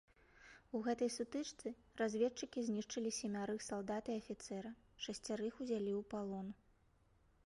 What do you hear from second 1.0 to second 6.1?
сутычцы разведчыкі знішчылі семярых салдат і афіцэра, шасцярых ўзялі ў